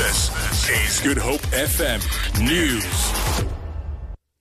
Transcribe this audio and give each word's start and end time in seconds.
This 0.00 0.30
is 0.70 1.00
Good 1.00 1.18
Hope 1.18 1.42
FM 1.52 2.00
News. 2.42 3.46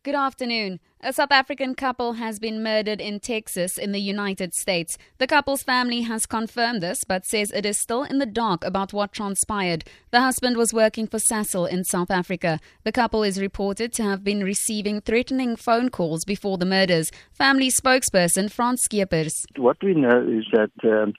Good 0.03 0.15
afternoon. 0.15 0.79
A 1.01 1.11
South 1.11 1.33
African 1.33 1.75
couple 1.75 2.13
has 2.13 2.39
been 2.39 2.63
murdered 2.63 3.01
in 3.01 3.19
Texas 3.19 3.77
in 3.77 3.91
the 3.91 3.99
United 3.99 4.53
States. 4.53 4.97
The 5.17 5.27
couple's 5.27 5.61
family 5.61 6.03
has 6.03 6.25
confirmed 6.25 6.81
this 6.81 7.03
but 7.05 7.25
says 7.25 7.51
it 7.51 7.65
is 7.65 7.77
still 7.77 8.03
in 8.03 8.19
the 8.19 8.25
dark 8.25 8.63
about 8.63 8.93
what 8.93 9.11
transpired. 9.11 9.83
The 10.11 10.21
husband 10.21 10.55
was 10.55 10.73
working 10.73 11.07
for 11.07 11.19
Sasol 11.19 11.69
in 11.69 11.83
South 11.83 12.09
Africa. 12.09 12.61
The 12.85 12.93
couple 12.93 13.23
is 13.23 13.41
reported 13.41 13.91
to 13.95 14.03
have 14.03 14.23
been 14.23 14.45
receiving 14.45 15.01
threatening 15.01 15.57
phone 15.57 15.89
calls 15.89 16.23
before 16.23 16.57
the 16.57 16.65
murders. 16.65 17.11
Family 17.33 17.69
spokesperson 17.69 18.49
Frans 18.49 18.81
Scheepers. 18.89 19.33
What 19.57 19.83
we 19.83 19.93
know 19.93 20.25
is 20.25 20.45
that 20.53 20.71
um, 20.85 21.13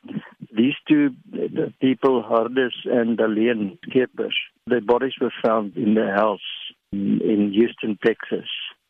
these 0.61 0.74
two 0.86 1.11
the 1.32 1.72
people, 1.80 2.22
Hardus 2.22 2.74
and 2.84 3.16
Dalian 3.16 3.79
Scheepers, 3.86 4.36
their 4.66 4.80
bodies 4.82 5.14
were 5.20 5.32
found 5.42 5.77
in 5.77 5.95
their 5.95 6.14
house 6.14 6.48
in 6.92 7.52
Houston, 7.55 7.98
Texas. 8.05 8.48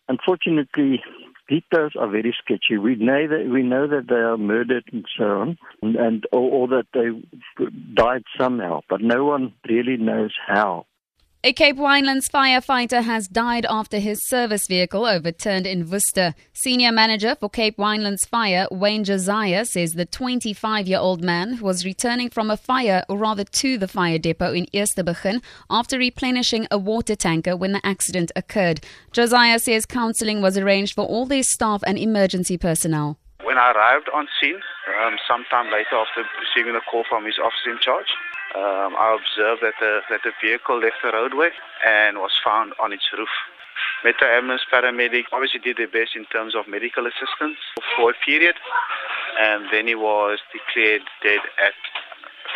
Unfortunately, 0.09 1.01
details 1.49 1.93
are 1.99 2.09
very 2.09 2.35
sketchy. 2.43 2.77
We 2.77 2.97
know 2.97 3.29
that 3.29 3.49
we 3.49 3.63
know 3.63 3.87
that 3.87 4.09
they 4.09 4.17
are 4.17 4.37
murdered 4.37 4.85
and 4.93 5.05
so 5.17 5.25
on, 5.25 5.59
and, 5.83 5.95
and 5.97 6.25
or, 6.33 6.51
or 6.51 6.69
that 6.69 6.87
they 6.93 7.09
died 7.95 8.25
somehow, 8.37 8.81
but 8.89 9.01
no 9.01 9.25
one 9.25 9.55
really 9.69 9.97
knows 9.97 10.35
how. 10.47 10.87
A 11.43 11.55
Cape 11.55 11.77
Winelands 11.77 12.31
firefighter 12.31 13.03
has 13.03 13.27
died 13.27 13.65
after 13.71 13.99
his 13.99 14.21
service 14.29 14.67
vehicle 14.69 15.07
overturned 15.07 15.67
in 15.67 15.89
Worcester. 15.89 16.35
Senior 16.53 16.93
manager 16.93 17.35
for 17.35 17.49
Cape 17.49 17.79
Winelands 17.79 18.29
Fire, 18.29 18.69
Wayne 18.71 19.05
Josiah, 19.05 19.65
says 19.65 19.93
the 19.93 20.05
25 20.05 20.87
year 20.87 20.99
old 20.99 21.25
man 21.25 21.59
was 21.63 21.87
returning 21.87 22.29
from 22.29 22.51
a 22.51 22.59
fire, 22.59 23.05
or 23.09 23.17
rather 23.17 23.45
to 23.45 23.79
the 23.79 23.89
fire 23.89 24.19
depot 24.19 24.53
in 24.53 24.67
Eerstebegun, 24.75 25.41
after 25.71 25.97
replenishing 25.97 26.67
a 26.71 26.77
water 26.77 27.17
tanker 27.17 27.57
when 27.57 27.73
the 27.73 27.87
accident 27.87 28.31
occurred. 28.37 28.83
Josiah 29.11 29.59
says 29.59 29.87
counseling 29.87 30.43
was 30.43 30.59
arranged 30.59 30.95
for 30.95 31.07
all 31.07 31.25
their 31.25 31.43
staff 31.43 31.83
and 31.87 31.97
emergency 31.97 32.59
personnel. 32.59 33.19
When 33.45 33.57
I 33.57 33.73
arrived 33.73 34.11
on 34.13 34.29
scene, 34.39 34.61
um, 35.03 35.17
sometime 35.27 35.73
later 35.73 35.97
after 35.97 36.23
receiving 36.39 36.77
a 36.77 36.83
call 36.83 37.05
from 37.09 37.25
his 37.25 37.39
officer 37.43 37.71
in 37.71 37.79
charge, 37.81 38.13
um, 38.55 38.99
I 38.99 39.15
observed 39.15 39.63
that 39.63 39.75
the, 39.81 40.01
that 40.11 40.21
the 40.25 40.33
vehicle 40.43 40.81
left 40.81 40.99
the 41.03 41.13
roadway 41.13 41.51
and 41.87 42.19
was 42.19 42.33
found 42.45 42.73
on 42.83 42.93
its 42.93 43.07
roof. 43.17 43.31
Metro 44.03 44.27
ambulance 44.27 44.63
paramedic 44.73 45.25
obviously 45.33 45.61
did 45.61 45.77
their 45.77 45.89
best 45.89 46.17
in 46.17 46.25
terms 46.27 46.55
of 46.55 46.67
medical 46.67 47.07
assistance 47.07 47.59
for 47.97 48.11
a 48.11 48.15
period, 48.25 48.57
and 49.41 49.67
then 49.71 49.87
he 49.87 49.95
was 49.95 50.41
declared 50.53 51.03
dead 51.23 51.41
at 51.63 51.75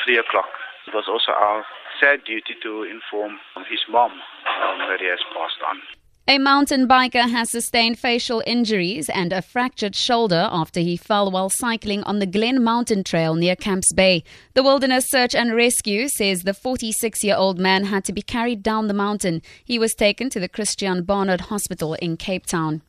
3 0.04 0.18
o'clock. 0.18 0.50
It 0.86 0.94
was 0.94 1.04
also 1.08 1.32
our 1.32 1.64
sad 2.00 2.24
duty 2.24 2.54
to 2.62 2.82
inform 2.82 3.38
his 3.70 3.80
mom 3.88 4.12
um, 4.12 4.78
that 4.90 5.00
he 5.00 5.06
has 5.06 5.20
passed 5.32 5.62
on. 5.68 6.03
A 6.26 6.38
mountain 6.38 6.88
biker 6.88 7.28
has 7.28 7.50
sustained 7.50 7.98
facial 7.98 8.42
injuries 8.46 9.10
and 9.10 9.30
a 9.30 9.42
fractured 9.42 9.94
shoulder 9.94 10.48
after 10.50 10.80
he 10.80 10.96
fell 10.96 11.30
while 11.30 11.50
cycling 11.50 12.02
on 12.04 12.18
the 12.18 12.24
Glen 12.24 12.64
Mountain 12.64 13.04
Trail 13.04 13.34
near 13.34 13.54
Camps 13.54 13.92
Bay. 13.92 14.24
The 14.54 14.62
Wilderness 14.62 15.10
Search 15.10 15.34
and 15.34 15.54
Rescue 15.54 16.08
says 16.08 16.44
the 16.44 16.54
46 16.54 17.22
year 17.22 17.36
old 17.36 17.58
man 17.58 17.84
had 17.84 18.06
to 18.06 18.12
be 18.14 18.22
carried 18.22 18.62
down 18.62 18.88
the 18.88 18.94
mountain. 18.94 19.42
He 19.62 19.78
was 19.78 19.94
taken 19.94 20.30
to 20.30 20.40
the 20.40 20.48
Christiaan 20.48 21.04
Barnard 21.04 21.42
Hospital 21.52 21.92
in 21.92 22.16
Cape 22.16 22.46
Town. 22.46 22.80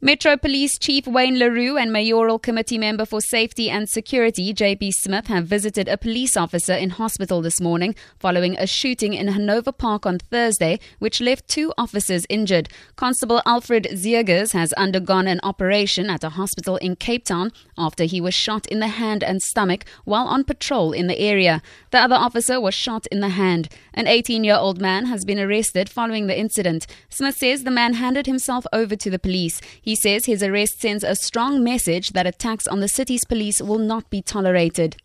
Metro 0.00 0.36
Police 0.36 0.76
Chief 0.78 1.06
Wayne 1.06 1.38
Le 1.38 1.50
Roux 1.50 1.78
and 1.78 1.90
Mayoral 1.90 2.38
Committee 2.38 2.76
Member 2.76 3.06
for 3.06 3.22
Safety 3.22 3.70
and 3.70 3.88
Security 3.88 4.52
JP 4.52 4.90
Smith 4.92 5.28
have 5.28 5.46
visited 5.46 5.88
a 5.88 5.96
police 5.96 6.36
officer 6.36 6.74
in 6.74 6.90
hospital 6.90 7.40
this 7.40 7.58
morning 7.58 7.94
following 8.18 8.54
a 8.58 8.66
shooting 8.66 9.14
in 9.14 9.28
Hanover 9.28 9.72
Park 9.72 10.04
on 10.04 10.18
Thursday, 10.18 10.78
which 10.98 11.22
left 11.22 11.48
two 11.48 11.72
officers 11.78 12.26
injured. 12.28 12.68
Constable 12.96 13.40
Alfred 13.46 13.86
Ziegers 13.92 14.52
has 14.52 14.74
undergone 14.74 15.26
an 15.26 15.40
operation 15.42 16.10
at 16.10 16.24
a 16.24 16.30
hospital 16.30 16.76
in 16.78 16.96
Cape 16.96 17.24
Town 17.24 17.50
after 17.78 18.04
he 18.04 18.20
was 18.20 18.34
shot 18.34 18.66
in 18.66 18.80
the 18.80 18.88
hand 18.88 19.24
and 19.24 19.40
stomach 19.40 19.86
while 20.04 20.26
on 20.26 20.44
patrol 20.44 20.92
in 20.92 21.06
the 21.06 21.18
area. 21.18 21.62
The 21.92 21.98
other 22.00 22.16
officer 22.16 22.60
was 22.60 22.74
shot 22.74 23.06
in 23.06 23.20
the 23.20 23.30
hand. 23.30 23.70
An 23.94 24.06
18 24.06 24.44
year 24.44 24.56
old 24.56 24.82
man 24.82 25.06
has 25.06 25.24
been 25.24 25.38
arrested 25.38 25.88
following 25.88 26.26
the 26.26 26.38
incident. 26.38 26.86
Smith 27.08 27.38
says 27.38 27.64
the 27.64 27.70
man 27.70 27.94
handed 27.94 28.26
himself 28.26 28.66
over 28.70 28.96
to 28.96 29.08
the 29.08 29.18
police. 29.18 29.62
He 29.84 29.94
says 29.94 30.24
his 30.24 30.42
arrest 30.42 30.80
sends 30.80 31.04
a 31.04 31.14
strong 31.14 31.62
message 31.62 32.12
that 32.12 32.26
attacks 32.26 32.66
on 32.66 32.80
the 32.80 32.88
city's 32.88 33.26
police 33.26 33.60
will 33.60 33.78
not 33.78 34.08
be 34.08 34.22
tolerated. 34.22 34.96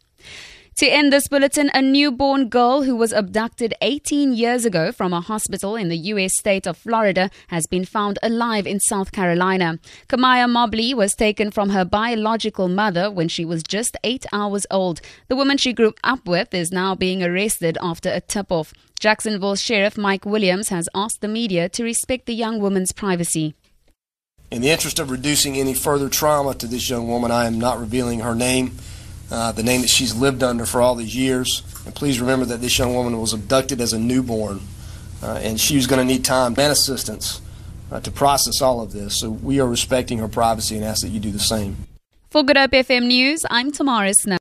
To 0.78 0.88
end 0.88 1.12
this 1.12 1.28
bulletin, 1.28 1.70
a 1.74 1.82
newborn 1.82 2.48
girl 2.48 2.84
who 2.84 2.96
was 2.96 3.12
abducted 3.12 3.74
18 3.82 4.32
years 4.32 4.64
ago 4.64 4.94
from 4.94 5.12
a 5.12 5.20
hospital 5.20 5.76
in 5.76 5.90
the 5.90 5.98
U.S. 6.14 6.32
state 6.38 6.66
of 6.66 6.78
Florida 6.78 7.30
has 7.50 7.68
been 7.68 7.84
found 7.84 8.18
alive 8.24 8.66
in 8.66 8.80
South 8.80 9.12
Carolina. 9.12 9.80
Kamiyah 10.08 10.50
Mobley 10.50 10.94
was 10.94 11.14
taken 11.14 11.52
from 11.52 11.72
her 11.72 11.84
biological 11.84 12.70
mother 12.70 13.12
when 13.12 13.28
she 13.28 13.44
was 13.44 13.62
just 13.62 13.98
eight 14.06 14.26
hours 14.32 14.66
old. 14.72 15.02
The 15.28 15.36
woman 15.36 15.58
she 15.58 15.74
grew 15.74 15.92
up 16.06 16.26
with 16.26 16.54
is 16.54 16.72
now 16.72 16.96
being 16.96 17.22
arrested 17.22 17.78
after 17.82 18.10
a 18.10 18.22
tip 18.22 18.50
off. 18.50 18.74
Jacksonville 18.98 19.58
Sheriff 19.58 19.98
Mike 19.98 20.26
Williams 20.26 20.70
has 20.70 20.88
asked 20.96 21.20
the 21.20 21.28
media 21.28 21.68
to 21.68 21.84
respect 21.84 22.28
the 22.28 22.34
young 22.34 22.62
woman's 22.62 22.94
privacy. 22.94 23.56
In 24.52 24.64
the 24.64 24.70
interest 24.70 24.98
of 24.98 25.12
reducing 25.12 25.58
any 25.58 25.76
further 25.76 26.10
trauma 26.10 26.56
to 26.56 26.66
this 26.66 26.90
young 26.90 27.08
woman, 27.08 27.30
I 27.30 27.46
am 27.46 27.60
not 27.60 27.80
revealing 27.80 28.22
her 28.22 28.34
name, 28.34 28.78
uh, 29.30 29.52
the 29.52 29.62
name 29.62 29.82
that 29.82 29.92
she's 29.92 30.16
lived 30.16 30.42
under 30.42 30.66
for 30.66 30.82
all 30.82 30.96
these 30.96 31.16
years. 31.16 31.62
And 31.86 31.94
please 31.94 32.20
remember 32.20 32.46
that 32.46 32.60
this 32.60 32.80
young 32.80 32.96
woman 32.96 33.20
was 33.22 33.32
abducted 33.32 33.80
as 33.80 33.94
a 33.94 34.00
newborn, 34.00 34.62
uh, 35.22 35.40
and 35.44 35.60
she 35.60 35.76
was 35.76 35.86
going 35.86 36.00
to 36.00 36.14
need 36.14 36.26
time 36.26 36.56
and 36.58 36.72
assistance 36.72 37.42
uh, 37.92 38.00
to 38.00 38.10
process 38.10 38.60
all 38.60 38.82
of 38.82 38.92
this. 38.92 39.20
So 39.20 39.30
we 39.30 39.60
are 39.60 39.68
respecting 39.68 40.18
her 40.18 40.28
privacy 40.28 40.76
and 40.76 40.84
ask 40.84 41.04
that 41.04 41.10
you 41.10 41.20
do 41.20 41.30
the 41.30 41.40
same. 41.40 41.78
For 42.32 42.42
Good 42.42 42.58
Hope 42.58 42.72
FM 42.72 43.06
News, 43.06 43.46
I'm 43.52 43.72
Tamara 43.72 44.16
Snow. 44.16 44.38